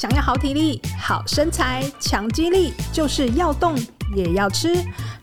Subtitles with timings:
[0.00, 3.74] 想要好体力、好身材、强肌力，就是要动
[4.16, 4.74] 也要吃。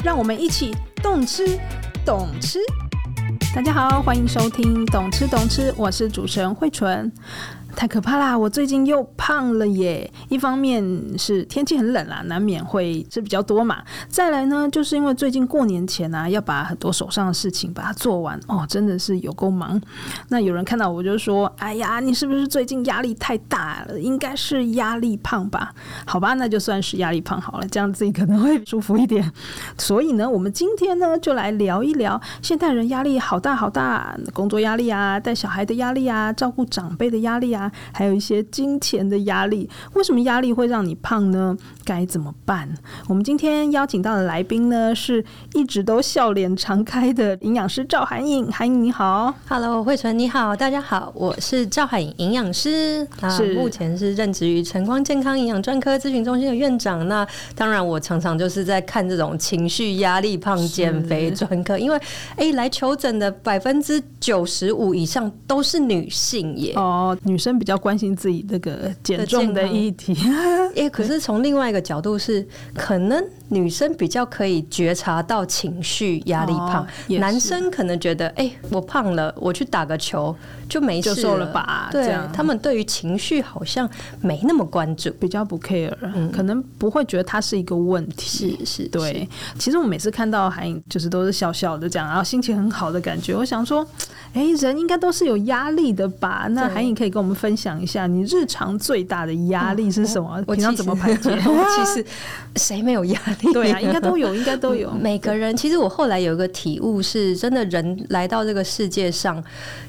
[0.03, 1.59] 让我们一起动吃、
[2.05, 2.59] 懂吃。
[3.55, 7.11] 大家好，欢迎收听《懂吃懂吃》，我是主持人惠纯。
[7.77, 8.35] 太可怕啦！
[8.35, 10.11] 我最近又胖了耶。
[10.29, 10.83] 一方面
[11.15, 13.83] 是天气很冷啦，难免会吃比较多嘛。
[14.09, 19.79] 再来呢，就是因为最近过年前啊，要把很多手上的事情把它做完哦，真的是有够忙。
[20.29, 23.99] 那有人看到我就说：“哎呀，你是不是最近压力太大了？
[23.99, 25.71] 应该是压力胖吧？”
[26.03, 29.31] 好吧，那就算是压力胖好了，这样自己可能会舒服一点。
[29.77, 37.66] 所以呢，我们今天呢就来聊一聊现代人压力好大好大，工作压力啊，带小孩的压力啊，照顾长辈的压力啊。
[37.91, 41.55] 还有一些金钱的压力，为什么压力会让你胖呢？
[41.83, 42.67] 该怎么办？
[43.07, 48.51] 我们今天邀请到的来宾呢，是一直都笑脸常开的营养师赵涵颖。
[48.51, 57.07] 涵颖你好，Hello，慧纯你好，大家好，我是赵涵颖营养师，是目前是任职于晨光健康营养专科咨询中心的院长。
[57.07, 57.25] 那
[57.55, 61.97] 当然，我常常就是在看这种情绪压力胖减肥专科，因为
[62.35, 66.73] 哎、欸，来求诊的百分之九十五以上都是女性耶。
[66.75, 70.15] 哦，女生比较关心自己这个减重的议题。
[70.75, 76.87] 哎、欸，可是从另外一个角度是，可能女生比较可以觉察到情绪压力胖，哦、
[77.19, 80.35] 男生可能觉得，哎、欸，我胖了，我去打个球
[80.67, 81.89] 就没事了，了吧？
[81.91, 83.89] 对，他们对于情绪好像
[84.21, 88.57] 没那么关注，比较不 care，、嗯、可能不会觉得它是一个问题。
[88.57, 89.27] 是是，对。
[89.57, 93.33] 其实我每次看到韩颖，就是都是笑笑的这样，然后心情很好的感觉。
[93.33, 93.85] 我想说，
[94.33, 96.47] 哎、欸，人应该都是有压力的吧？
[96.51, 100.29] 那韩颖可以跟我们分享一下，你日常最大的压力是什么？
[100.37, 101.37] 嗯、我平常怎么排解？
[101.77, 102.05] 其实
[102.57, 103.36] 谁没有压力？
[103.53, 104.91] 对啊，应该都有，应该都有。
[104.91, 109.43] 每个人其实我后来有一个体悟，是真的人来到这个世界上，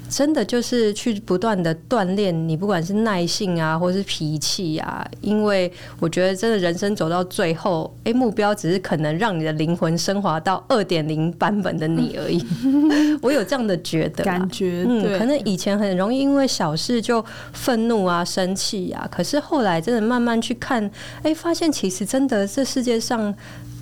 [0.09, 5.07] 真的就是去不断的锻炼你，不管是耐性啊，或是脾气啊。
[5.21, 5.71] 因为
[6.01, 12.45] 我觉得真的人生走到最后，哎，目标只是可能让你的灵魂升华到二点零版本的你而已。
[13.23, 20.91] 我有这样的觉得感觉，嗯，可能以前很容易因为小事就愤怒啊、生气啊，可是后来真的慢慢去看，
[21.23, 23.35] 哎，发现其实真的这世界上。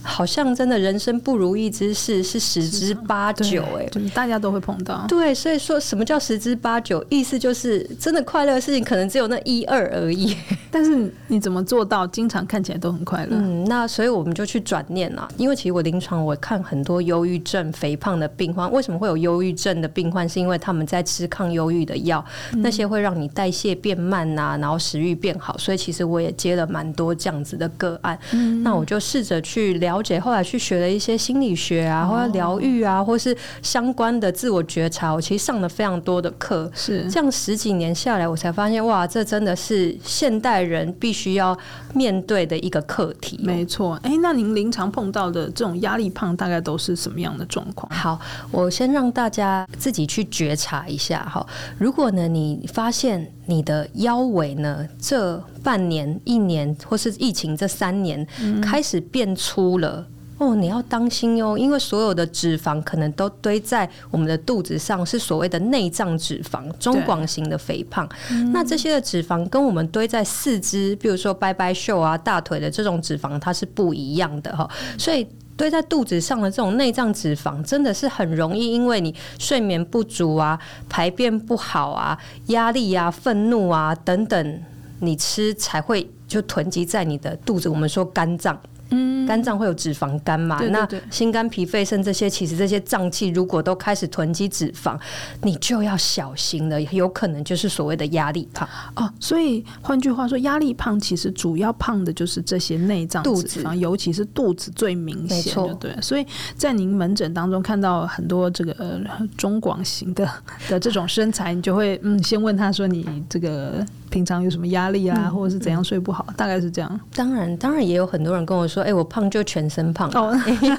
[0.06, 5.04] 好像真的人生不如意之事是十之八九哎，就是大家都会碰到。
[5.08, 7.04] 对，所以说什么叫十之八九？
[7.10, 10.34] 意思就是真的快乐的事情可能只有那一二而已。
[10.70, 13.36] 但是你怎么做到经常看起来都很快乐？
[13.36, 15.28] 嗯，那所以我们就去转念了。
[15.36, 20.28] 因为其实我临床我看很多忧郁症、肥胖的病患，为什么会有忧郁症的病患？
[20.28, 25.58] 是因为他们在吃抗忧郁的药，嗯，那些会让你代谢变慢呐，然后食欲变好。
[25.58, 28.18] 所以其实我也接了蛮多这样子的个案。
[28.32, 29.95] 嗯，那我就试着去聊。
[29.96, 35.10] 了解，后来去学了一些心理学啊，或者疗愈啊，或是相关的自我觉察。
[35.10, 41.56] 我其实上了非常多的课，是这样十几年下来，我才发现哇，这真的是现代人必须要
[41.94, 43.40] 面对的一个课题。
[43.42, 47.90] 没错，哎，那您临床碰到的这种压力胖，大概都是什么样的状况？
[47.90, 48.20] 好，
[48.50, 51.44] 我先让大家自己去觉察一下哈。
[51.78, 60.06] 如果呢，你发现你的腰围呢，这半年、一年，或是疫情这三年，嗯、开始变粗了。
[60.38, 68.08] 哦，你要当心哟，因为所有的脂肪可能都堆在我们的肚子上，是所谓的内脏脂肪，中广型的肥胖。
[68.52, 75.26] 那这些的脂肪跟我们堆在四肢，比如说拜拜袖啊、大腿的这种脂肪，它是不一样的哈，所以。
[75.56, 84.60] 堆在肚子上的这种内脏脂肪，真的是很容易，因为你睡眠不足啊、排便不好啊、压力啊、愤怒啊等等，
[85.00, 87.68] 你吃才会就囤积在你的肚子。
[87.68, 88.58] 我们说肝脏。
[88.90, 90.58] 嗯，肝脏会有脂肪肝嘛？
[90.58, 94.98] 对对对，那心肝脾肺肾这些，其实这些脏器如果都开始囤积脂肪，
[95.42, 99.10] 你就要小心了，有可能就是所谓的压力胖哦。
[99.18, 106.00] 所以换句话说，压力胖其实主要胖的就是这些内脏脂肪，尤其是肚子最明显，对对。
[106.00, 106.26] 所以
[106.56, 109.00] 在您门诊当中看到很多这个、呃、
[109.36, 110.28] 中广型的
[110.68, 113.84] 的这种身材，你就会嗯，先问他说你这个。
[114.08, 116.34] 平常有什么压力啊，嗯、或者是怎样睡不好、嗯？
[116.36, 117.00] 大概是这样。
[117.12, 120.10] 当然，当然也有很多人跟我说：“哎、欸，我胖就全身胖。
[120.14, 120.34] 哦”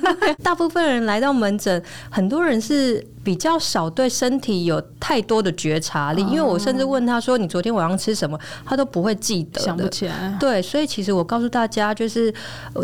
[0.44, 3.06] 大部分人来到门诊，很多人是。
[3.28, 10.34] 比较少对身体有太多的觉察力，因为我甚至问他说：“你昨天晚上吃什么？”他都不会记得，想不起来。
[10.40, 12.32] 对，所以其实我告诉大家，就是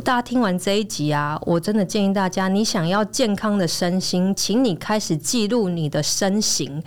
[0.03, 6.83] 大家听完这一集啊，我真的建议大家，你想要健康的身心，请你开始记录你的身形，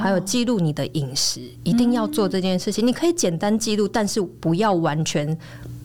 [0.00, 2.86] 还有记录你的饮食，一定要做这件事情。
[2.86, 5.36] 你可以简单记录，但是不要完全。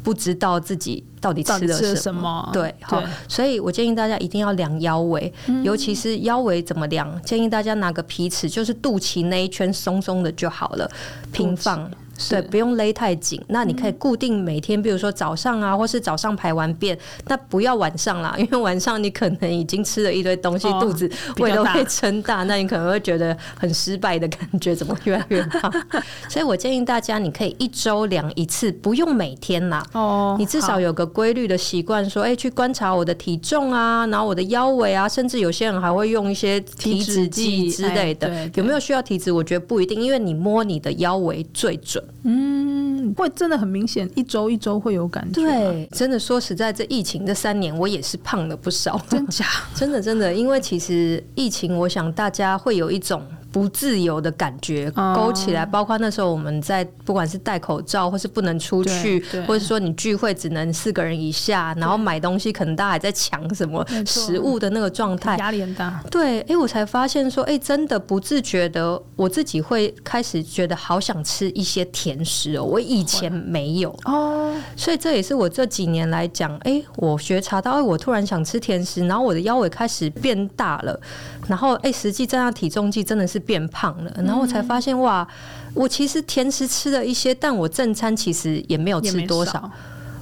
[0.06, 7.20] 不知道自己到底吃了什么，对，好，所以我建议大家一定要量腰围，嗯，尤其是腰围怎么量？
[7.24, 10.88] 建议大家拿个皮尺，就是肚脐那一圈松松的就好了，
[11.32, 11.90] 平放。
[12.30, 13.42] 对，不用勒太紧。
[13.48, 16.98] 那你可以固定每天，比如说早上啊，或是早上排完便，
[17.28, 25.72] 那不要晚上啦，因为晚上你可能已经吃了一堆东西，肚子胃都会撑大，那你可能会觉得很失败的感觉，怎么越来越胖？
[26.30, 29.86] 所以我建议大家，你可以一周量一次，不用每天啦。
[29.94, 38.50] 哦，你至少有个规律的习惯，说，哎，去观察我的体重啊，然后我的腰围啊，甚至有些人还会用一些体脂计之类的。
[38.56, 39.32] 有没有需要体脂？
[39.32, 42.04] 我觉得不一定，因为你摸你的腰围最准。
[42.24, 45.42] 嗯，会真的很明显，一周一周会有感觉。
[45.42, 49.00] 对，真的说实在，这疫情这三年，我也是胖了不少。
[49.10, 49.46] 真假？
[49.76, 53.22] 真的真的，因为其实疫情，我想大家会有一种。
[53.56, 66.04] 不自由的感觉勾起来，包括那时候我们在不管是戴口罩，或是不能出去，或者说你聚会只能四个人以下，然后买东西可能大家还在抢什么食物的那个状态，压力很大。
[66.12, 73.98] 对，哎、欸，我才发现说，哎、欸，真的不自觉的，我自己会开始觉得好想吃一些甜食哦，我以前没有。
[74.04, 81.00] 哦，所以这也是我这几年来讲，哎、欸，我觉察到，哎，我突然想吃甜食，然后我的腰围开始变大了，
[81.48, 83.42] 然后哎，实际站上体重计真的是。
[83.46, 85.28] 变胖了，然后我才发现哇，
[85.74, 89.70] 我其实甜食吃了一些，但我正餐其实也没有吃多少，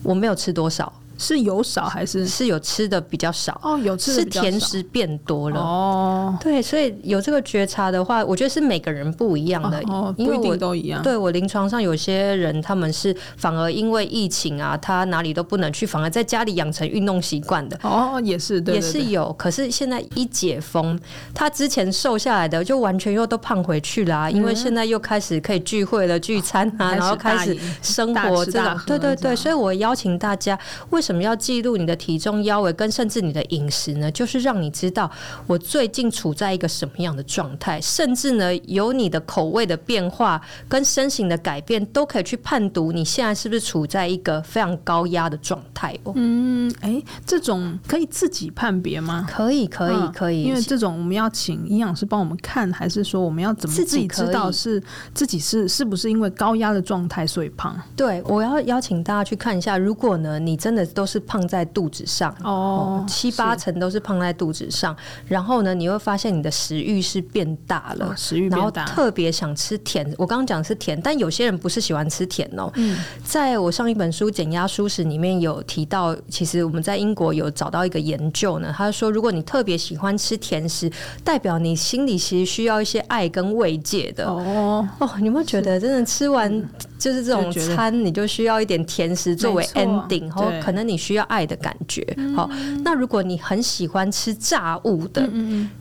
[0.04, 0.92] 我没有吃多少。
[1.24, 3.78] 是有少还是是有吃的比较少哦？
[3.78, 6.38] 有吃的是甜食变多了哦。
[6.42, 11.02] 对，所以有这个觉察的话，我觉得是每个人不一样的，哦，因为我都一样。
[11.02, 17.78] 对我临床上有些人，他们是反而因为疫情啊，他哪里都不能去，反而在家里养成运动习惯的。
[17.84, 19.32] 哦，也是，对，也是有。
[19.34, 21.00] 可是现在一解封，
[21.34, 28.80] 他之前瘦下来的就完全又都胖回去了，因为现在又开始可以聚会了，聚餐啊，然后开始生活这种。
[28.86, 30.58] 对对对，所以我邀请大家，
[30.90, 34.12] 为什么要记录你的体重、腰围跟甚至你的饮食呢？
[34.12, 35.10] 就是让你知道
[35.48, 46.14] 我最近处在一个什么样的状态，甚至呢，有你的口味的变化跟身形的改变，都可以去判读你现在是不是处在一个非常高压的状态哦。
[46.16, 49.28] 嗯，哎、欸，这种可以自己判别吗？
[49.30, 50.44] 可以，可以，可以。
[50.44, 54.82] 因为这种我们要请营养师帮我们看，还是说我们要怎么自己知道是
[55.14, 57.76] 自己是是不是因为高压的状态所以胖？
[57.96, 61.24] 对，我要邀请大家去看一下，如果呢，你真的都是。
[61.26, 64.96] 胖在肚子上哦，七八成都是胖在肚子上。
[65.26, 70.06] 然后呢，你会发现你的食欲是变大了，食欲变大，然后特别想吃甜。
[70.18, 72.70] 我刚刚讲的是甜，但有些人不是喜欢吃甜哦。
[72.76, 80.92] 嗯，在我上一本书《减压舒食》里面有提到，其实我们在英国有找到一个研究呢，他说，如果你特别喜欢吃甜食，
[81.24, 85.10] 代表你心里其实需要一些爱跟慰藉的哦哦。
[85.20, 86.52] 你有没有觉得，真的吃完
[87.00, 91.24] 就是这种餐，你就需要一点甜食作为 ending，然后可能你需要。
[91.24, 92.48] 爱的感觉，好。
[92.84, 95.28] 那如果你很喜欢吃炸物的，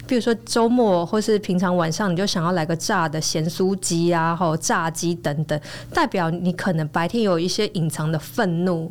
[0.06, 5.60] 比如说周末或是平常晚上，你就想要来个炸的咸酥鸡啊，或炸鸡等等，
[5.92, 8.90] 代表你可能白天有一些隐藏的愤怒，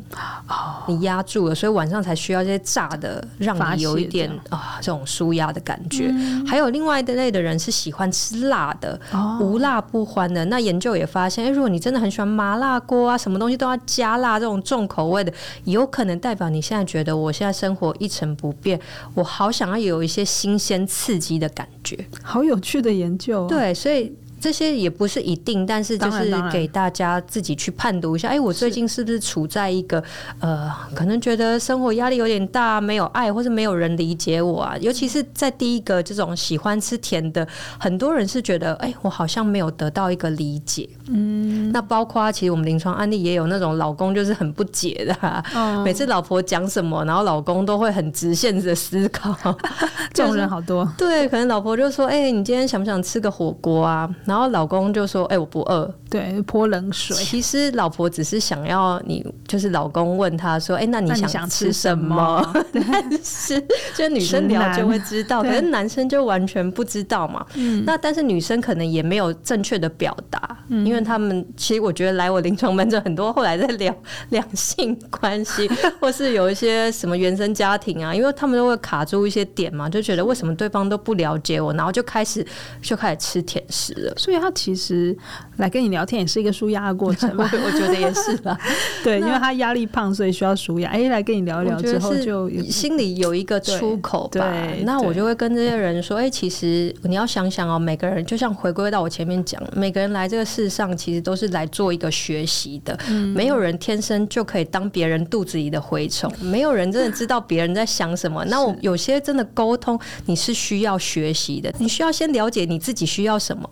[0.86, 6.14] 你压住了，所以晚上才需要这些炸的，让你有一点啊这种舒压的感觉。
[6.46, 8.98] 还有另外一类的人是喜欢吃辣的，
[9.40, 10.44] 无辣不欢的。
[10.44, 15.32] 那研究也发现，哎，如果你真的很喜欢麻辣锅啊，什么东西都要加辣，这种重口味的，
[15.64, 16.48] 有可能代表。
[16.48, 18.80] 你现在觉得我现在生活一成不变，
[19.14, 23.46] 我好想要有一些新鲜刺激的感觉，好有趣的研究哦。
[23.48, 24.12] 对，所以。
[24.42, 28.26] 这些也不是一定，但是就是给大家自己去判读一下。
[28.26, 30.02] 哎，我最近是不是处在一个
[30.40, 34.76] 呃，可能觉得生活压力有点大，没有爱，或是没有人理解我啊？
[34.80, 37.46] 尤其是在第一个这种喜欢吃甜的，
[37.78, 40.88] 很多人是觉得，哎，我好像没有得到一个理解。
[41.06, 49.32] 嗯，那包括其实我们临床案例也有那种老公就是很不解的，啊，哦，每次老婆讲什么，然后老公都会很直线的思考。
[50.12, 50.90] 这种人好多。
[50.98, 54.10] 对，可能老婆就说，哎，你今天想不想吃个火锅啊？
[54.32, 57.14] 然后老公就说：“哎、欸，我不饿。”对，泼冷水。
[57.16, 63.62] 其实老婆只是想要你，就是老公问他说：“哎、欸，那你想吃什么？” 但是
[63.94, 67.44] 就女生聊就会知道，可是男生就完全不知道嘛。
[67.84, 73.94] 那但是女生可能也没有正确的表达，嗯、因为他们其实我觉得来我临床门诊很多，后来在聊
[74.30, 75.68] 两性关系，
[76.00, 82.46] 或是有一些什么原生家庭啊，因为他们都会卡住一些点嘛，就觉得为什么对方都不了解我，然后就开始
[82.80, 84.14] 就开始吃甜食了。
[84.22, 85.16] 所以他其实
[85.56, 88.58] 来跟你聊天也是一个舒压的过程吧， 我觉得也是吧。
[89.04, 90.90] 对，因为他压力胖，所以需要舒压。
[90.90, 94.30] 哎，来跟你聊一聊之后，就心里有一个出口吧。
[94.32, 102.98] 对，那我就会跟这些人说：哎，其实你要想想哦，每个人就像回归到我前面讲，每个人来这个世上，其实都是来做一个学习的。
[103.08, 108.44] 嗯没有人天生就可以当别人肚子里的蛔虫， 没有人真的知道别人在想什么。
[108.46, 113.68] 那我有些真的沟通，你是需要学习的，你需要先了解你自己需要什么。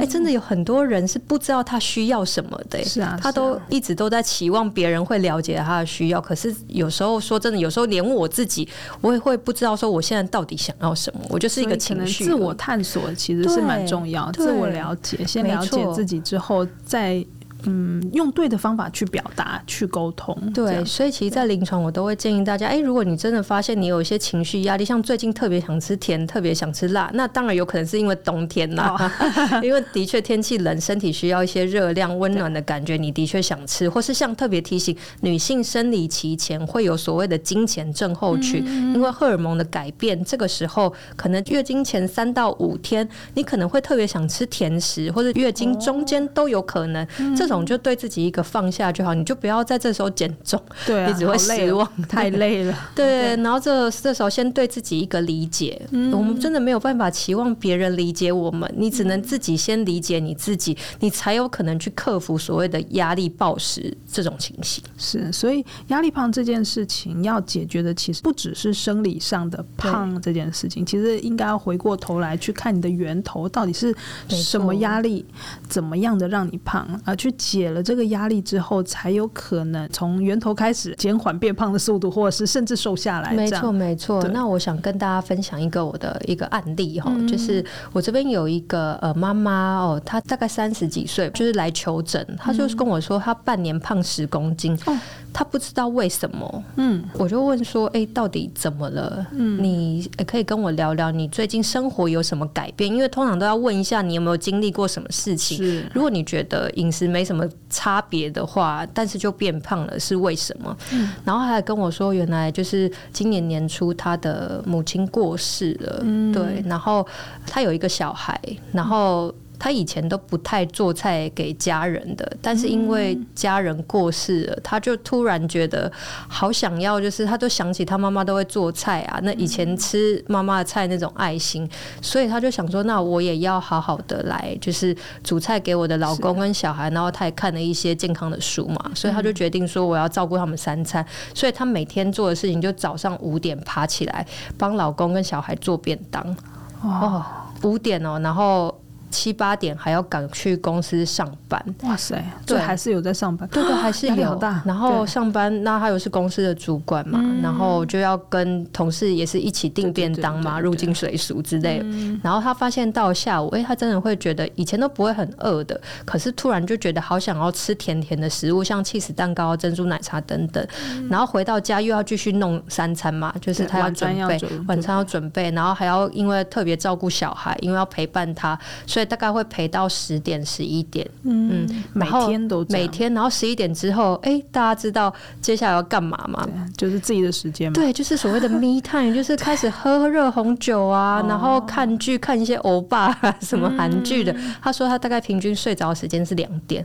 [0.00, 2.82] 哎，真的有很多人是不知道他需要什么的。
[2.84, 8.68] 是啊，他都一直都在期望别人会了解他的需要，可是有时候说真的，有时候连我自己
[9.00, 11.20] 我也会不知道说我现在到底想要什么。
[11.28, 17.24] 我就是一个情绪，自我探索其实是蛮重要，自我了解，先了解自己之后再。
[17.66, 20.36] 嗯，用对的方法去表达、去沟通。
[20.52, 47.53] 对，所以其实，在临床我都会建议大家，哎，如果你真的发现你有一些情绪压力，像最近特别想吃甜，特别想吃辣，那当然有可能是因为冬天啦，哦、 因为的确天气冷，身体需要一些热量、温暖的感觉，你的确想吃，或是像特别提醒女性生理期前会有所谓的经前症候群，嗯、因为荷尔蒙的改变，这个时候可能月经前三到五天，你可能会特别想吃甜食，或者月经中间都有可能、哦、这种。
[47.62, 52.74] 就对自己一个放下就好，你就不要在这时候减重，对、啊， 你只会失望， 太累了。
[52.96, 64.82] 对，然后这这时候先对自己一个理解，嗯、我们真的没有办法期望别人理解我们，你只能自己先理解你自己，你才有可能去克服所谓的压力暴食这种情形。
[64.96, 73.94] 是，所以压力胖这件事情要解决的，其实不只是生理上的胖这件事情，其实应该要回过头来去看你的源头到底是
[74.28, 75.24] 什么压力，
[75.68, 77.34] 怎么样的让你胖，而去。
[77.44, 83.34] 解了这个压力之后，才有可能从源头开始减缓变胖的速度，或者是甚至瘦下来。
[83.34, 84.22] 没错，没错。
[84.32, 94.72] 那我想跟大家分享一个我的一个案例哈，嗯、就是我这边有一个呃妈妈哦，她大概三十几岁，就是来求诊，她就是跟我说她半年胖十公斤。
[94.86, 95.00] 嗯哦
[95.36, 99.26] 他不知道为什么，嗯，我就问说，哎、欸，到底怎么了？
[99.32, 102.88] 嗯，你可以跟我聊聊你最近生活有什么改变？
[102.88, 105.58] 因为通常都要问一下你有没有经历过什么事情。
[105.58, 107.33] 是，如果你觉得饮食没什么
[107.70, 110.76] 差别的话，但是就变胖了，是为什么？
[110.92, 117.06] 嗯，然后他还跟我说，原来就是今年年初他的母亲过世了，嗯，对，然后
[117.46, 118.40] 他有一个小孩，
[118.72, 119.34] 然后。
[119.58, 125.90] 他以前都不太做菜给家人的，但是因为家人过世了，他就突然觉得
[126.28, 131.68] 好想要，就是他都想起他妈妈都会做菜啊，那以前吃妈妈的菜那种爱心，
[132.02, 144.26] 所以他就想说，那我也要好好的来，就是煮菜给我的老公跟小孩，然后他也看了一些健康的书嘛，所以他就决定说我要照顾他们三餐，所以他每天做的事情就早上五点爬起来
[144.58, 146.36] 帮老公跟小孩做便当，
[146.82, 147.24] 哦，
[147.62, 148.78] 五点哦，然后。
[149.14, 152.20] 七八点还要赶去公司上班，哇塞！
[152.44, 154.40] 对，还是有在上班，对对，还是有。
[154.64, 161.80] 然后上班，那他又是公司的主管嘛，然后就要跟同事也是一起订便当嘛，入境水俗之类。
[162.22, 170.66] 然后他发现到下午，哎，他真的会觉得以前都不会很饿的，可是突然就觉得好想要吃甜甜的食物，像起司蛋糕、珍珠奶茶等等。
[171.08, 179.03] 然后回到家又要继续弄三餐嘛，就是他要准备晚餐要准备，然后还要因为特别照顾小孩，因为要陪伴他，所以。
[179.04, 186.46] 大概会陪到十点十一点，嗯，每天都每天，然后十一点之后，哎，大家知道接下来要干嘛吗？
[186.76, 187.74] 就是自己的时间嘛。
[187.74, 194.34] 对，就是所谓的 me time， 就是开始喝热红酒啊，然后看剧，看一些欧巴什么韩剧的。
[194.62, 196.84] 他说他大概平均睡着的时间是两点。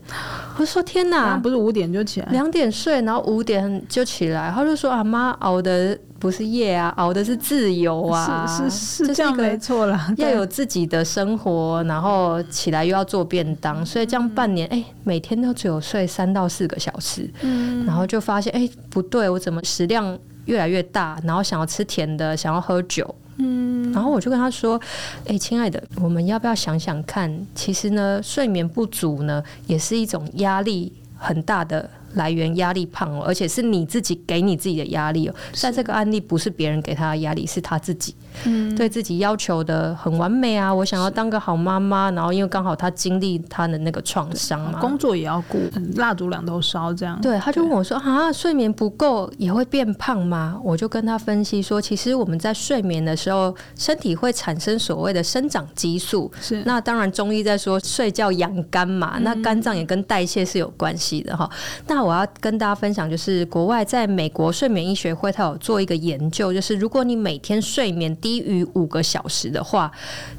[0.57, 4.51] 我说天哪，不是五点就起来，两点睡，然后五点就起来。
[4.53, 5.97] 他就说啊妈熬的。
[6.19, 9.99] 不是夜啊，熬的是自由啊，是是是这样没错了。
[10.17, 24.79] 要有自己的生活，然后起来又要做便当，所以这样半年，哎、欸，每天都只有睡三到四个小时，嗯，然后就发现，哎、欸，不对，我怎么食量越来越大，然后想要吃甜的，想要喝酒，嗯，然后我就跟他说，
[25.25, 31.89] 哎、欸，亲爱的，我们要不要想想看，其实呢，睡眠不足呢，也是一种压力很大的。
[32.13, 35.35] 来源压力胖哦，而且是你自己给你自己的压力哦。
[35.61, 38.15] 但这个案例不是别人给他的压力，是他自己。
[38.45, 40.73] 嗯，对自己要求的很完美啊！
[40.73, 45.59] 我想要当个好妈妈，然后因为刚好他经历他的那个创伤嘛，工作也要顾，
[45.95, 47.19] 蜡烛两头烧这样。
[47.21, 56.31] 对，他就问我说：“啊，睡眠不够也会变胖吗？”我就跟他分析说：“其实我们在睡眠的时候，身体会产生所谓的生长激素。
[56.41, 61.49] 是，那当然中医在说睡觉养肝嘛，那肝脏也跟代谢是有关系的哈。
[61.87, 69.91] 那我要跟大家分享，就是国外在美国睡眠医学会，他有做一个研究，就是如果你每天睡眠低于五个小时的话，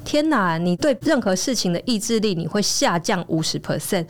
[0.04, 0.56] 天哪！
[0.56, 4.06] 你对任何事情的意志力你会下降五十 percent。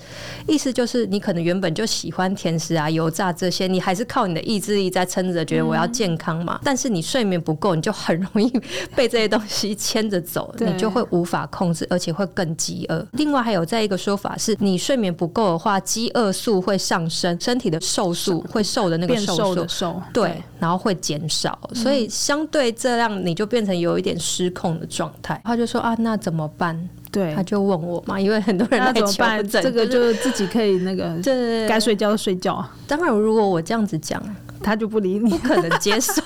[0.46, 6.56] 意思就是，你可能原本就喜欢甜食啊、油炸这些，你还是靠你的意志力在撑着，觉得我要健康嘛。
[6.56, 8.50] 嗯、但是你睡眠不够，你就很容易
[8.94, 13.06] 被这些东西牵着走，你就会无法控制，而且会更饥饿。
[13.12, 23.90] 另外还有再一个说法是，你睡眠不够的话，饥饿素会上升，身体的瘦素会瘦的那个瘦素瘦，对然后会减少，所以相对这样你就变成有。
[24.00, 26.88] 一点失控的状态，他就说啊，那怎么办？
[27.12, 29.46] 对，他就问我嘛，因为很多人来那怎么办？
[29.46, 32.64] 这个就自己可以那个，对，该睡觉就睡觉。
[32.86, 34.22] 当然，如果我这样子讲。
[34.62, 36.20] 他就不理你，不可能接受。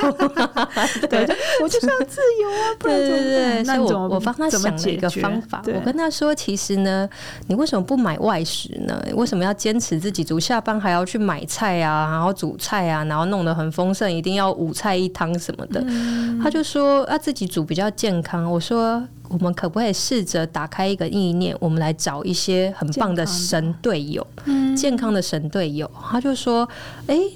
[1.08, 1.26] 对，
[1.62, 2.74] 我就是要自由啊！
[2.78, 3.22] 不然怎么办？
[3.22, 5.62] 对对对，那我我帮他想了一个方法。
[5.66, 7.08] 我跟他说，其实呢，
[7.46, 9.02] 你为什么不买外食呢？
[9.14, 10.38] 为什么要坚持自己煮？
[10.38, 15.82] 下班还要去买菜啊，然后煮菜啊，然后弄得很丰盛，一定要五菜一汤什么的。
[15.86, 18.50] 嗯、他就说啊自己煮比较健康。
[18.50, 24.26] 我说，我们可不可以试着打开一个意念，我们来找一些很棒的神队友，
[24.76, 25.90] 健康的神队友。
[26.10, 26.68] 他就说，
[27.06, 27.32] 哎、欸。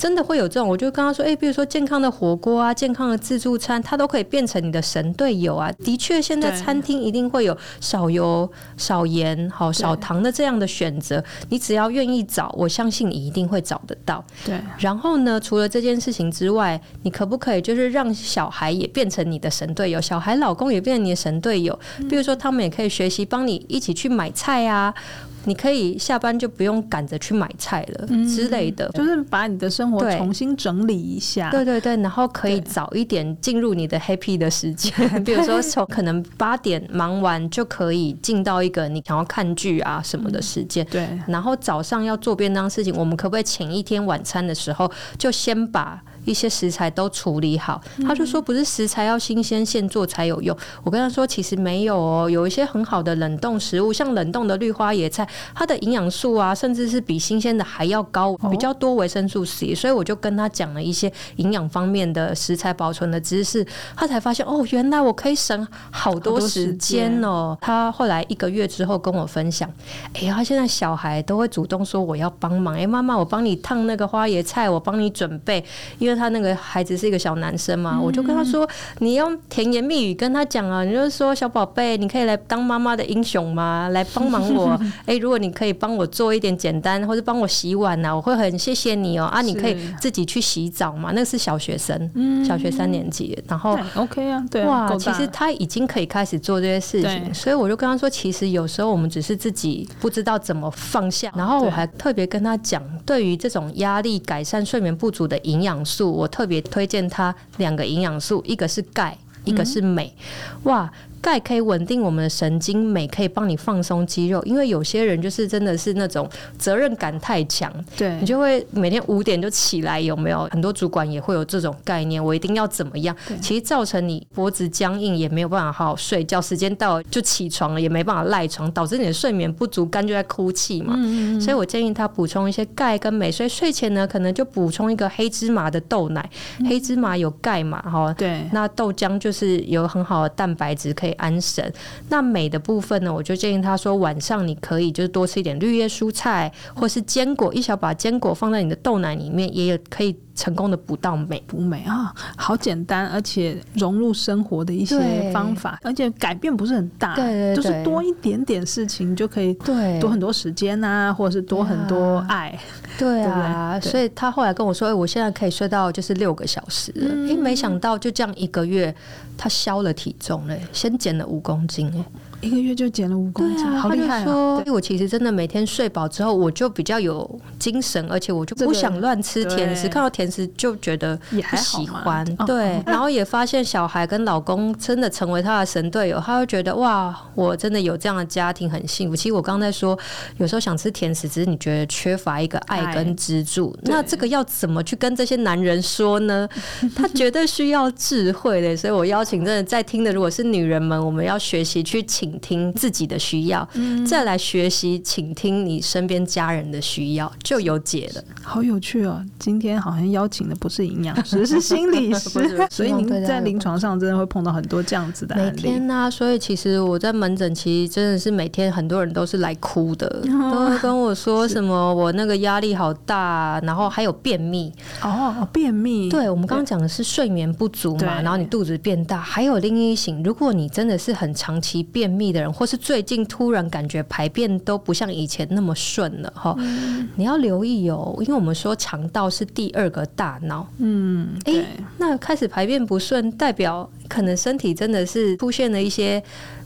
[0.00, 5.70] 真的会有这种，我就跟他说，哎、欸，比如说健康的火锅啊，健康的自助餐，它都可以变成你的神队友啊。
[5.84, 11.22] 的确，现在餐厅一定会有少油、少盐、好少糖的这样的选择。
[11.50, 14.24] 你只要愿意找，我相信你一定会找得到。
[14.42, 14.58] 对。
[14.78, 20.00] 然后呢，除了这件事情之外，你可不可以就是让小孩也变成你的神队友？
[20.00, 21.78] 小孩、老公也变成你的神队友？
[22.08, 24.94] 比如说，他们也可以学习帮你一起去买菜啊。
[25.44, 31.50] 你可以下班就不用赶着去买菜了之类的，就是把你的生活重新整理一下。
[31.50, 34.92] 对对对，然后可以早一点进入你的 happy 的时间，
[35.24, 40.86] 比如说从可能八点忙完就可以进到一个你想要看剧啊什么的时间。
[40.90, 50.56] 对，然后早上要做便当事情，我们可不可以请一天晚餐的时候就先把一些食材都处理好，他就说不是食材要新鲜现做才有用。
[50.84, 59.74] 我跟他说其实没有哦，有一些很好的冷冻食物，像冷冻的绿花野菜，它的营养素啊，甚至是比新鲜的还要高，比较多维生素 C。
[59.74, 67.56] 所以我就跟他讲了一些营养方面的食材保存的知识，他才发现哦，原来我可以省好多时间哦。
[67.60, 69.68] 他后来一个月之后跟我分享，
[70.14, 75.64] 哎呀，他现在小孩都会主动说我要帮忙，哎，妈妈，我帮你烫那个花椰菜，我帮你准备，
[75.98, 76.09] 因为。
[76.16, 78.68] 他那个孩子是一个小男生嘛，我就跟他说
[79.00, 83.88] ：“你用甜言蜜语跟他讲啊，你就是说小宝贝，你可以来当妈妈的英雄吗？
[83.92, 84.78] 来帮忙我。
[85.06, 89.26] 哎，如果你可以帮我做一点简单，或者帮我洗碗啊，我会很谢谢你哦。
[89.26, 91.10] 啊，你可以自己去洗澡嘛？
[91.12, 93.38] 那个是小学生，小学三年级。
[93.46, 97.32] 然后 OK 啊，对，哇，其实他已经可以开始做这些事情。
[97.34, 101.32] 所以我就跟他说，其实有时候我们只是自己不知道怎么放下。
[101.36, 110.14] 然后我还特别跟他讲，对于这种压力、改善睡眠不足的营养素。”我特别推荐它两个营养素，一个是钙，一个是镁。
[110.62, 110.88] 哇！
[111.20, 114.42] 钙可以稳定我们的神经，镁可以帮你放松肌肉。
[114.44, 116.28] 因为有些人就是真的是那种
[116.58, 120.48] 责任感太强，对你就会每天五点就起来，有没有？
[120.50, 123.14] 很多主管也会有这种概念，我一定要怎么样？
[123.40, 126.40] 其实造成你脖子僵硬，也没有办法好好睡觉。
[126.40, 130.94] 时间到了就起床了，也没办法赖床，导致你的睡眠不足，肝就在哭泣嘛。
[130.96, 133.30] 嗯嗯，所以我建议他补充一些钙跟镁。
[133.30, 136.28] 所以睡前呢，可能就补充一个黑芝麻的豆奶。
[136.68, 137.80] 黑芝麻有钙嘛？
[137.82, 138.48] 哈，对。
[138.52, 141.09] 那豆浆就是有很好的蛋白质可以。
[141.12, 141.72] 安神。
[142.08, 150.16] 那美的部分呢，我就建议他说，晚上你可以就是多吃一点绿叶蔬菜，或是坚果，一小把坚果放在你的豆奶里面，也有可以。
[150.40, 151.42] 成功的不到美。
[151.50, 159.52] 不美啊，好简单，而且融入生活的一些方法，而且改变不是很大，对对对，就是多一点点事情就可以
[160.00, 162.56] 多很多时间啊，或者是多很多爱，
[162.96, 166.92] 对啊，所以他后来跟我说，哎，我现在可以睡到就是六个小时。
[166.92, 168.94] 了，哎、嗯，没想到就这样一个月，
[169.36, 172.04] 他消了体重嘞，先减了五公斤哎。
[172.40, 174.24] 一个月就减了五公斤，啊、好厉害啊！
[174.24, 181.18] 所以我其实真的每天睡饱之后，我就比较有精神，而且我就不想乱吃甜食，看到甜食就觉得
[181.50, 182.24] 不喜欢。
[182.46, 189.14] 对，然后也发现小孩跟老公真的成为他的神队友，他会觉得哇，我真的有这样的家庭很幸福。
[189.14, 189.98] 其实我刚才说，
[190.38, 193.76] 有时候想吃甜食，只是你觉得缺乏一个爱跟支柱。
[193.84, 196.48] 那这个要怎么去跟这些男人说呢？
[196.96, 198.74] 他绝对需要智慧的。
[198.74, 202.29] 所以我邀请真的在听的，如果是女人们，我们要学习去请。
[202.30, 208.22] 倾听自己的需要，嗯、再来学习倾听你身边家人的需要，就有解了。
[208.42, 209.24] 好有趣哦！
[209.38, 215.62] 今天好像邀请的不是营养师，是心理师， 所以您在临床上真的会碰到很多这样子的案例。
[215.62, 226.08] 每天呐、啊，所以其实我在门诊，其实真的是每天很多人都是来哭的，哦、 都会跟我说什么我那个压力好大，然后还有便秘哦，便秘。
[226.08, 232.19] 对，我们刚刚讲的是睡眠不足嘛，然后你肚子变大，还有另一型，如果你真的是很长期便秘。
[232.32, 246.22] 的人，或是最近突然感觉排便都不像以前那么顺了哈，嗯、你要留意哦，因为我们说肠道是第二个大脑，嗯，哎、欸，那开始排便不顺，代表可能身体真的是出现了一些。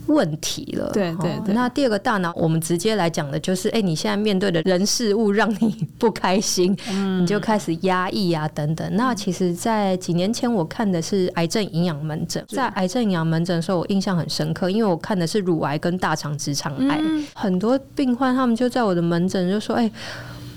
[0.06, 1.54] 问题了，对对对。
[1.54, 8.88] 那第二个大脑，我们直接来讲的就是，哎，你现在面对的人事物让你不开心，嗯、你就开始压抑啊等等。
[8.96, 19.90] 那其实，在几年前我看的是癌症营养门诊，在癌症营养门诊的时候，我印象很深刻，因为我看的是乳癌跟大肠直肠癌，嗯、很多病患他们就在我的门诊就说，哎。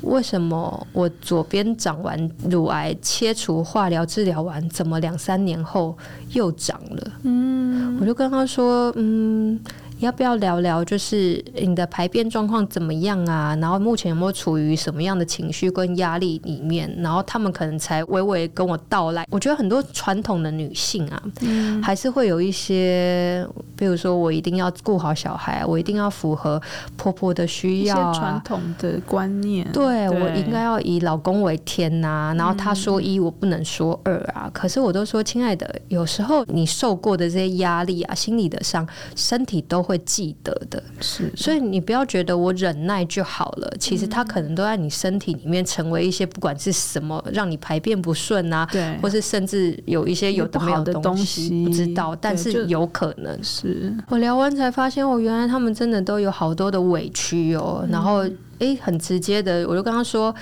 [0.02, 5.98] 为什么我左边长完乳癌切除化疗治疗完，怎么两三年后
[6.32, 7.12] 又长了？
[7.24, 9.60] 嗯，我就跟他说，嗯。
[10.00, 13.58] 要不要聊聊，就是你的排便状况怎么样啊？
[13.60, 16.94] 然后目前有没有处于什么样的情绪跟压力里面？
[17.00, 19.26] 然后他们可能才娓娓跟我道来。
[19.32, 23.44] 我觉得很多传统的女性啊，嗯、还是会有一些，
[23.76, 26.62] 比如说我一定要顾好小孩，我一定要符合
[26.96, 29.68] 婆婆的需要啊，传统的观念。
[29.72, 34.44] 对，对我应该要以老公为天呐、啊，然后他说一，我不能说二啊。
[34.46, 53.42] 嗯、可是我都说，亲爱的，有时候你受过的这些压力啊，心理的伤，身体都会记得的，是，所以你不要觉得我忍耐就好了，其实它可能都在你身体里面成为一些不管是什么让你排便不顺啊，对，或是甚至有一些有的没有的东西不知道，但是有可能。
[53.42, 53.96] 是。
[54.10, 58.26] 我聊完才发现，哦，原来他们真的都有好多的委屈哦，然后。
[58.60, 60.34] 哎，很直接的，我就跟他说：“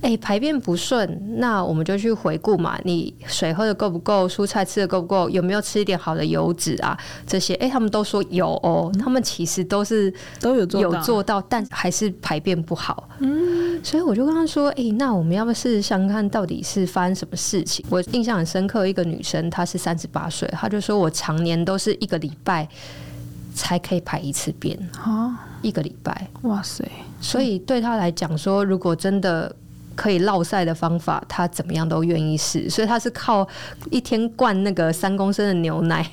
[0.00, 2.78] 哎，排便不顺，那我们就去回顾嘛。
[2.84, 4.28] 你水喝的够不够？
[4.28, 5.28] 蔬菜吃的够不够？
[5.30, 6.96] 有没有吃一点好的油脂啊？
[7.26, 8.92] 这些，哎，他们都说有哦。
[8.98, 13.08] 他们其实都是都有有做到，但还是排便不好。
[13.18, 17.84] 嗯，所以我就跟他说：哎，那我们要不要试试想看到底是发生什么事情？
[17.88, 22.68] 我印象很深刻，一个女生，她是三十八岁，她就说我常年都是一个礼拜
[23.54, 26.84] 才可以排一次便啊。”一个礼拜，哇塞！
[27.24, 29.54] 所以对他来讲说，如果真的
[29.96, 32.68] 可以落晒的方法，他怎么样都愿意试。
[32.68, 33.46] 所以他是靠
[33.90, 36.04] 一天灌那个三公升的牛奶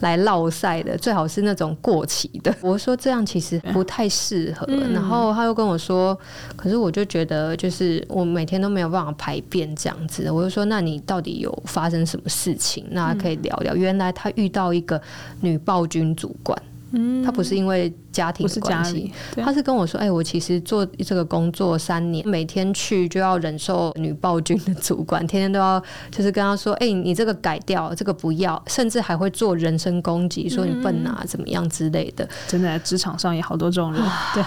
[0.00, 2.54] 来落晒的，最好是那种过期的。
[2.60, 4.66] 我说这样其实不太适合。
[4.68, 6.18] 嗯、然后他又跟我说，
[6.56, 10.30] 可是我就觉得就是我每天都没有办法排便这样子。
[10.30, 12.84] 我就说，那你到底有发生什么事情？
[12.90, 13.74] 那可以聊聊。
[13.74, 15.00] 原来他遇到一个
[15.40, 16.60] 女暴君主管。
[16.92, 32.26] 嗯，他不是因为家庭的关系，他是跟我说：“哎、欸，我其实做这个工作三年，每天去就要忍受女暴君的主管，天天都要就是跟他说：‘哎、欸，你这个改掉，这个不要’，甚至还会做人身攻击，说你笨啊，怎么样之类的。
[32.46, 34.02] 真的，职场上也好多这种人。
[34.34, 34.42] 对，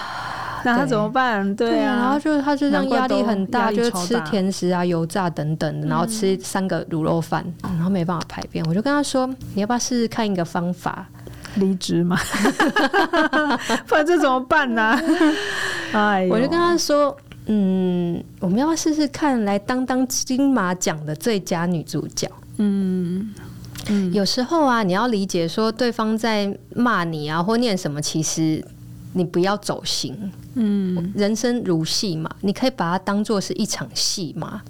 [0.64, 1.54] 那他怎么办？
[1.54, 8.64] 对啊，然后就是他就这样压力很大，大就是吃甜食啊、油炸等等的，然后吃三个卤肉饭，然后没办法排便。
[8.64, 11.06] 我就跟他说：‘你要不要试试看一个方法？’
[11.56, 12.18] 离职嘛，
[13.86, 14.98] 不然这怎么办呢？
[15.92, 22.30] 哎，我就跟他说，嗯，我们要不要试试看，来当当金马奖的最佳女主角？
[22.58, 23.32] 嗯
[23.88, 28.64] 嗯，有时候啊，你要理解说，对方在骂你啊，或念什么，其实
[29.12, 30.16] 你不要走心。
[30.54, 34.62] 嗯，人生如戏嘛，你可以把它当做是一场戏嘛。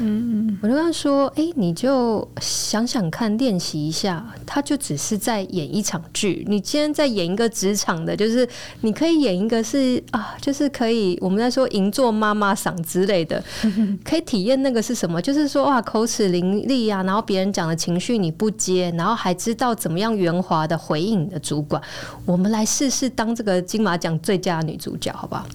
[0.00, 6.44] 嗯，我就跟他说：“哎、欸，你就想想看，练习一下，他就只是在演一场剧。
[6.48, 8.46] 你今天在演一个职场的，就是
[8.80, 13.42] 你可以演一个是啊，就是可以我们在说银座妈妈嗓之类的，
[14.04, 15.20] 可以体验那个是什么？
[15.22, 21.80] 就是说哇，口齿伶俐啊，然后别人讲的情绪你不接，然后还知道怎么样圆滑的回应你的主管。
[22.24, 25.46] 我们来试试当这个金马奖最佳女主角，好不好？”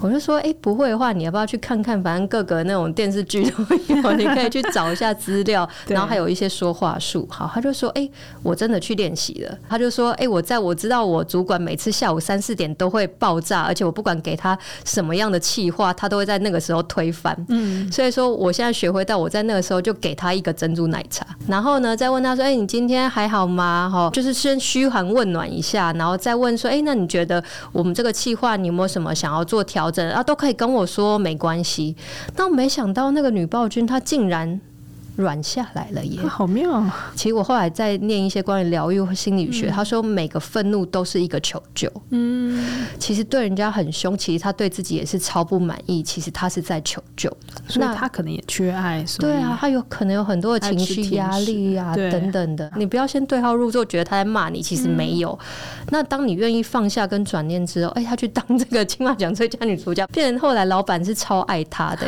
[0.00, 2.00] 我就说，哎、欸，不会的话，你要不要去看看？
[2.00, 7.26] 反正各个那种电视剧都有，你可以去找一下资料， 然后还有一些说话术。
[7.30, 8.10] 好，他就说，哎、欸，
[8.42, 9.58] 我真的去练习了。
[9.68, 17.36] 他就说，哎、欸，我在我知道我主管每次下午三四点都会爆炸，而且我不管给他什么样的气话，他都会在那个时候推翻。
[17.48, 23.90] 嗯，所以说我现在学会到，我在那个时候就给他一个珍珠奶茶，然后呢，再问他说，哎、欸，你今天还好吗？
[23.92, 30.08] 哈，就是先嘘寒问暖一下，然后再问说，哎、欸，那你觉得我们这个气话，你有没有什么想要做调整？
[30.10, 31.94] 啊，都可以跟我说没关系。
[32.34, 34.58] 但我没想到那个女暴君她竟然
[35.16, 37.12] 软下来了耶，好妙啊！
[37.14, 41.92] 其实我后来在念一些关于疗愈和心理学，他说每个愤怒都是一个求救。
[42.10, 42.64] 嗯，
[42.98, 46.02] 其实对人家很凶，其实他对自己也是超不满意。
[46.02, 47.28] 其实他是在求救，
[47.68, 49.04] 所以他可能也缺爱。
[49.18, 52.70] 对啊，他有可能有很多的情绪压力啊等等的。
[52.76, 55.38] 你不要先对号入座，觉得他在骂你，其实没有。
[55.90, 62.06] 那当你愿意放下跟转念之后，哎，他去当这个金马奖最佳女主角，变成后来老板是超爱他的。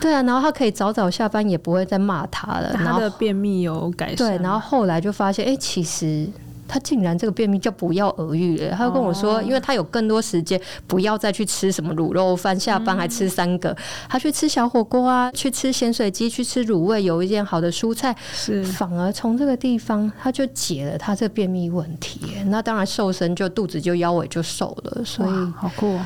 [0.00, 2.72] 对啊，然后他可以早早下班，也不会再骂他了。
[2.72, 4.16] 他的便秘有改善。
[4.16, 6.26] 对，然后后来就发现，哎，其实
[6.66, 8.70] 他竟然这个便秘就不药而愈了。
[8.70, 13.76] 他就跟我说，因为他有更多时间，不要再去吃什么卤肉饭，下班还吃三个，
[14.08, 22.20] 他去吃小火锅啊，去吃咸水鸡，去吃卤味，有一点好的蔬菜，是反而从这个地方他就解了他这个便秘问题。
[22.46, 25.98] 那当然瘦身就肚子就腰围就瘦了，所以好酷。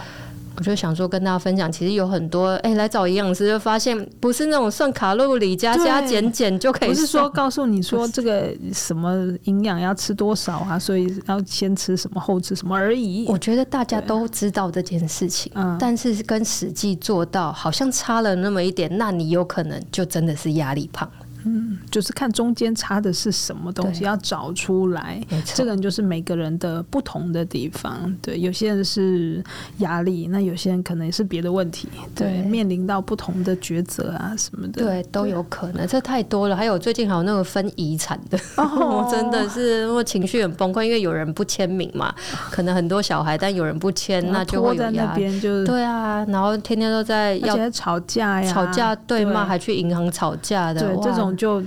[0.57, 13.27] 我就想说跟大家分享，其实有很多哎、欸，来找营养师就发现不是那种算卡路里加加减减就可以，不是说告诉你说这个什么营养要吃多少啊，所以要先吃什么后吃什么而已。
[13.29, 21.11] 我觉得大家都知道这件事情，但是跟实际做到好像差了那么一点，那你有可能就真的是压力胖。
[21.45, 25.21] 嗯，就是看中间差的是什么东西，要找出来。
[25.45, 28.15] 这个人就是每个人的不同的地方。
[28.23, 29.45] 对，有些人是
[29.79, 31.89] 压力，那有些人可能也是别的问题。
[32.15, 35.87] 对，对面临到不同的抉择啊什么的，对，都有可能。
[35.87, 36.57] 这太多了。
[36.57, 42.15] 还有最近还有那个分遗产的，哦、 真的是我情绪很崩溃，因为有人不签名嘛，
[42.51, 51.34] 可能很多小孩，但有人不签，那就会在那边就对啊，然后天天都在要吵架呀，吵架对骂，还去银行吵架的，对这种。
[51.35, 51.63] 就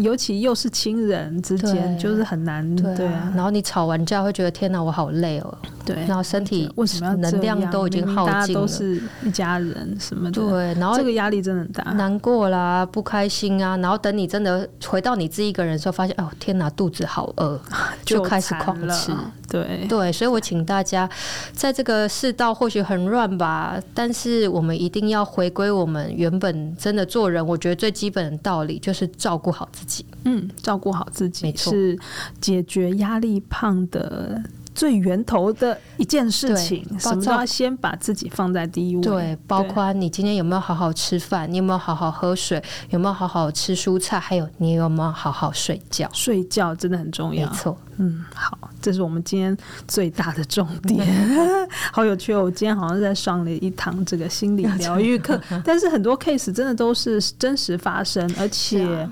[0.00, 3.32] 尤其又是亲人之间，就是很难对啊。
[3.34, 5.58] 然后你吵完架会觉得天哪，我好累哦。
[5.84, 8.40] 对，然后身体为什么要能量都已经耗尽了？
[8.40, 10.40] 大家都是一家人什么的。
[10.40, 13.76] 对，然后这个压力真的很大，难过啦，不开心啊。
[13.78, 17.60] 然后等你真的回到你自己一个人的时候，发现哦天哪，肚子好饿，
[18.06, 19.12] 就开始狂吃。
[19.50, 21.06] 对对，所以我请大家，
[21.52, 27.44] 在这个世道或许很乱吧，但是我们一定要回归我们原本真的做人。
[27.44, 29.81] 我觉得最基本的道理就是照顾好自己。
[30.24, 31.98] 嗯，照顾好自己是
[32.40, 34.42] 解决压力胖的
[34.74, 39.02] 最源头的一件事情，什么都要先把自己放在第一位。
[39.02, 46.08] 对，包括你今天有没有好好吃饭，你有没有好好喝水，有没有好好吃蔬菜，还有你有没有好好睡觉？
[46.12, 47.46] 睡觉真的很重要。
[47.50, 49.54] 没错，嗯，好，这是我们今天
[49.86, 51.06] 最大的重点。
[51.92, 52.44] 好有趣哦！
[52.44, 59.06] 我今天好像在上了一堂这个心理疗愈课， 但是很多 case 真的都是真实发生，而且。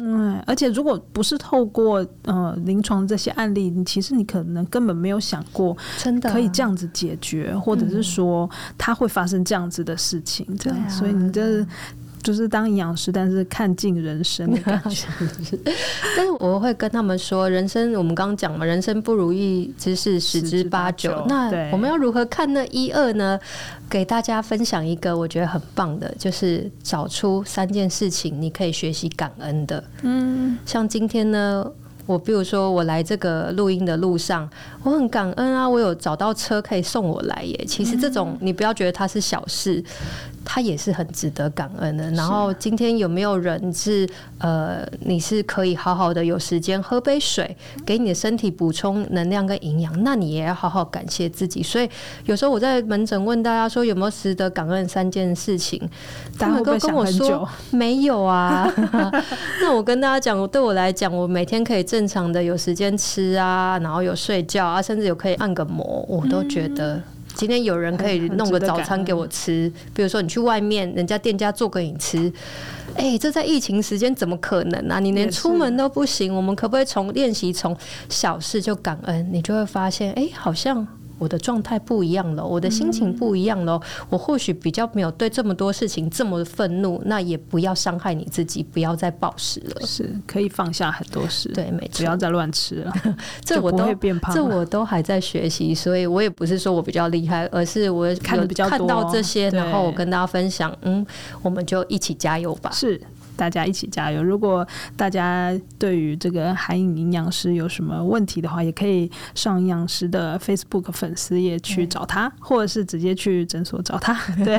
[0.00, 11.66] 嗯，而且如果不是透过呃临床这些案例，你其实你可能根本没有想过，真的可以这样子解决，或者是说它会发生这样子的事情，这样，所以你这。
[12.22, 15.06] 就是当营养师，但是看尽人生的感觉。
[16.16, 21.24] 但是我会跟他们说，人生我们刚刚讲嘛，人生不如意之事十之八九。
[21.28, 23.38] 那我们要如何看那一二呢？
[23.88, 29.82] 给大家分享一个我觉得很棒的，就是找出三件事情你可以学习感恩的。
[30.02, 31.64] 嗯，像今天呢，
[32.04, 34.48] 我比如说我来这个录音的路上，
[34.82, 37.64] 我很感恩啊，我有找到车可以送我来耶。
[37.66, 39.82] 其实这种你不要觉得它是小事。
[40.46, 42.08] 他也是很值得感恩的。
[42.12, 47.54] 然后今天有没有人是呃，你是可以好好的有时间喝杯水，
[47.84, 51.62] 给你的身体补充能量跟营养，那你也要好好感谢自己。
[51.62, 51.90] 所以
[52.26, 55.82] 有时候我在门诊问大家说有没有值得感恩三件事情，
[56.38, 58.72] 他们都跟我说没有啊。
[59.60, 67.02] 那我跟大家讲，对我来讲，我每天可以正常的有时间吃啊，然后有睡觉啊，甚至有可以按个摩，我都觉得。
[67.36, 72.32] 今天有人可以 弄个早餐给我吃，比如说你去外面，人家店家做给你吃，
[72.94, 74.98] 哎、欸，这在疫情时间怎么可能啊？
[74.98, 77.76] 你连出门都不行，我们可不可以从练习从
[78.08, 79.28] 小事就感恩？
[79.30, 80.86] 你就会发现，哎、欸，好像。
[81.18, 92.92] 我的状态不一样了，我的心情不一样了，嗯、我或许比较没有对这么多事情这么愤怒，那也不要伤害你自己，不要再暴食了，是可以放下很多事，对，没错，不要再乱吃了，
[93.44, 98.36] 这我都变胖，这我都还在学习，所以我也不是说我比较厉害，而是我有看
[98.86, 101.04] 到这些，然后我跟大家分享，嗯，
[101.42, 103.00] 我们就一起加油吧，是。
[103.36, 104.22] 大家一起加油！
[104.22, 114.58] 如果大家对于这个函颖营养师有什么问题的话，也可以上营养师的 Facebook 粉丝页去找他，或者是直接去诊所找他， 对，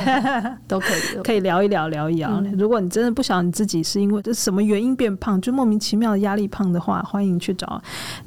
[0.68, 2.30] 都可以，可以聊一聊，聊一聊。
[2.42, 7.82] 嗯、如果你真的不晓得你自己是因为这什么原因变胖，就莫名其妙的压力胖的话，欢迎去找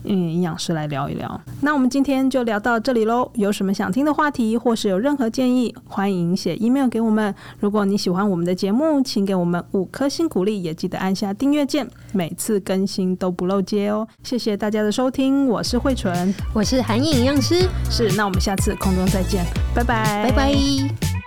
[0.04, 1.40] 嗯营养师来聊一聊。
[1.62, 3.30] 那我们今天就聊到这里喽。
[3.34, 7.34] 有什么想听的话题，或是有任何建议，欢迎写 email 给我们。
[7.60, 14.06] 如果你喜欢我们的节目，请给我们五颗星鼓励，也记得按下订阅键，每次更新都不漏接哦。
[14.22, 21.19] 谢谢大家的收听，我是慧纯，我是韩影营养师，是，那我们下次空中再见，拜拜，拜拜。